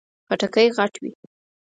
[0.27, 1.11] خټکی غټ وي.